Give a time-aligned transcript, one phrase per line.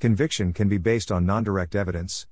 [0.00, 2.26] Conviction can be based on non direct evidence.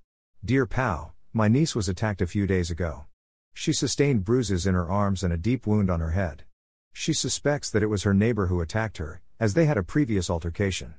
[0.44, 3.06] Dear PAO, my niece was attacked a few days ago.
[3.54, 6.44] She sustained bruises in her arms and a deep wound on her head.
[6.92, 10.28] She suspects that it was her neighbor who attacked her, as they had a previous
[10.28, 10.94] altercation.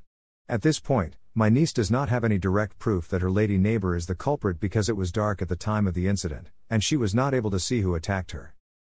[0.50, 3.96] At this point, my niece does not have any direct proof that her lady neighbor
[3.96, 6.98] is the culprit because it was dark at the time of the incident, and she
[6.98, 8.56] was not able to see who attacked her.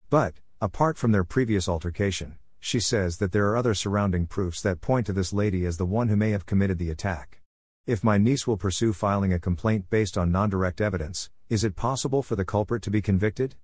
[0.09, 4.80] But, apart from their previous altercation, she says that there are other surrounding proofs that
[4.80, 7.42] point to this lady as the one who may have committed the attack.
[7.87, 11.77] If my niece will pursue filing a complaint based on non direct evidence, is it
[11.77, 13.55] possible for the culprit to be convicted?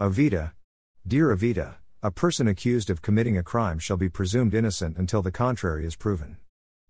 [0.00, 0.52] Avita.
[1.04, 5.32] Dear Avita, a person accused of committing a crime shall be presumed innocent until the
[5.32, 6.36] contrary is proven.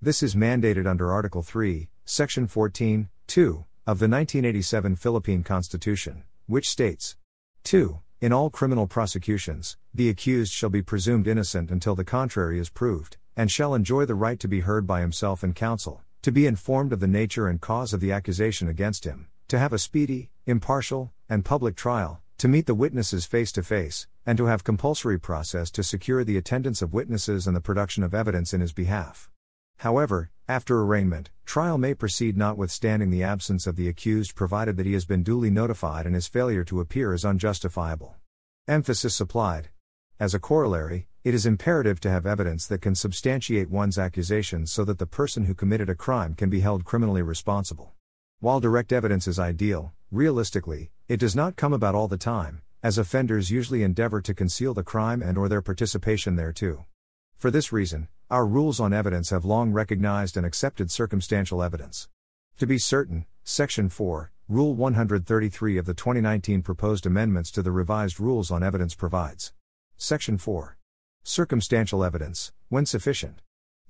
[0.02, 3.48] This is mandated under Article 3, Section 14, 2,
[3.86, 7.17] of the 1987 Philippine Constitution, which states
[7.64, 8.00] 2.
[8.20, 13.17] In all criminal prosecutions, the accused shall be presumed innocent until the contrary is proved,
[13.34, 16.92] and shall enjoy the right to be heard by himself and counsel, to be informed
[16.92, 21.12] of the nature and cause of the accusation against him, to have a speedy, impartial,
[21.28, 25.70] and public trial, to meet the witnesses face to face, and to have compulsory process
[25.70, 29.30] to secure the attendance of witnesses and the production of evidence in his behalf.
[29.78, 34.92] However, after arraignment, trial may proceed notwithstanding the absence of the accused provided that he
[34.92, 38.16] has been duly notified and his failure to appear is unjustifiable.
[38.68, 39.70] Emphasis supplied.
[40.20, 44.84] As a corollary, it is imperative to have evidence that can substantiate one's accusations so
[44.84, 47.94] that the person who committed a crime can be held criminally responsible.
[48.38, 52.98] While direct evidence is ideal, realistically, it does not come about all the time, as
[52.98, 56.84] offenders usually endeavor to conceal the crime and or their participation thereto.
[57.39, 62.11] For this reason, our rules on evidence have long recognized and accepted circumstantial evidence.
[62.58, 68.20] To be certain, Section 4, Rule 133 of the 2019 proposed amendments to the revised
[68.20, 69.55] rules on evidence provides.
[70.02, 70.78] Section 4.
[71.24, 73.42] Circumstantial evidence, when sufficient.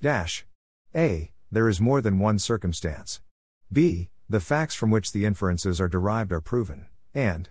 [0.02, 0.44] Dash.
[0.92, 1.30] A.
[1.52, 3.20] There is more than one circumstance.
[3.72, 4.08] B.
[4.28, 6.86] The facts from which the inferences are derived are proven.
[7.14, 7.48] And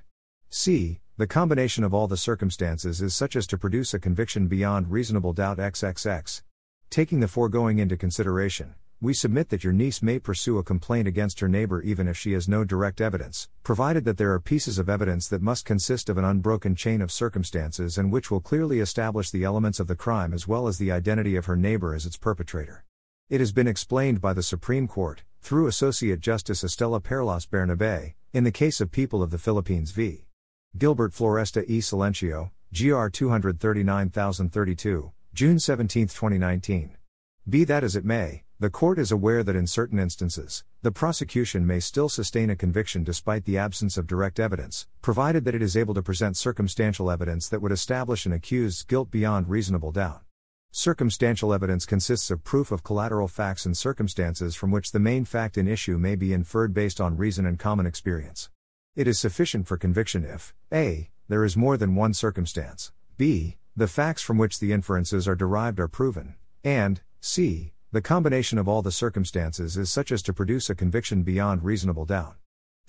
[0.50, 1.00] C.
[1.16, 5.32] The combination of all the circumstances is such as to produce a conviction beyond reasonable
[5.32, 6.42] doubt XXX.
[6.90, 11.40] Taking the foregoing into consideration, we submit that your niece may pursue a complaint against
[11.40, 14.90] her neighbor even if she has no direct evidence, provided that there are pieces of
[14.90, 19.32] evidence that must consist of an unbroken chain of circumstances and which will clearly establish
[19.32, 22.18] the elements of the crime as well as the identity of her neighbor as its
[22.18, 22.84] perpetrator.
[23.30, 28.44] It has been explained by the Supreme Court, through Associate Justice Estela Perlas Bernabe, in
[28.44, 30.26] the case of People of the Philippines v.
[30.78, 36.98] Gilbert Floresta e Silencio, GR 239032, June 17, 2019.
[37.48, 41.66] Be that as it may, the court is aware that in certain instances, the prosecution
[41.66, 45.78] may still sustain a conviction despite the absence of direct evidence, provided that it is
[45.78, 50.24] able to present circumstantial evidence that would establish an accused's guilt beyond reasonable doubt.
[50.72, 55.58] Circumstantial evidence consists of proof of collateral facts and circumstances from which the main fact
[55.58, 58.50] in issue may be inferred based on reason and common experience.
[58.94, 61.10] It is sufficient for conviction if a.
[61.30, 63.56] there is more than one circumstance, b.
[63.74, 67.72] the facts from which the inferences are derived are proven, and c.
[67.92, 72.06] The combination of all the circumstances is such as to produce a conviction beyond reasonable
[72.06, 72.36] doubt.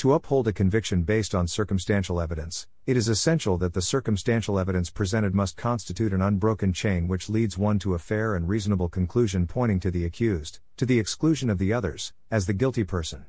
[0.00, 4.90] To uphold a conviction based on circumstantial evidence, it is essential that the circumstantial evidence
[4.90, 9.46] presented must constitute an unbroken chain which leads one to a fair and reasonable conclusion
[9.46, 13.24] pointing to the accused, to the exclusion of the others, as the guilty person.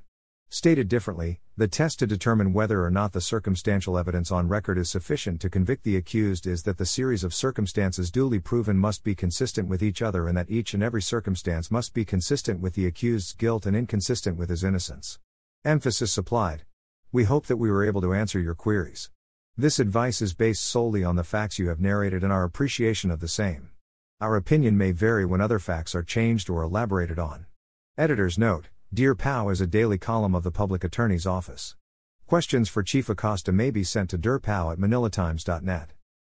[0.53, 4.89] Stated differently, the test to determine whether or not the circumstantial evidence on record is
[4.89, 9.16] sufficient to convict the accused is that the series of circumstances duly proven must be
[9.16, 12.86] consistent with each other and that each and every circumstance must be consistent with the
[12.86, 15.19] accused's guilt and inconsistent with his innocence.
[15.63, 16.65] Emphasis supplied.
[17.13, 19.09] We hope that we were able to answer your queries.
[19.56, 23.21] This advice is based solely on the facts you have narrated and our appreciation of
[23.21, 23.69] the same.
[24.19, 27.45] Our opinion may vary when other facts are changed or elaborated on.
[27.97, 31.78] Editor's note Dear PAO is a daily column of the Public Attorney's Office.
[32.28, 35.94] Questions for Chief Acosta may be sent to dearpao at manilatimes.net.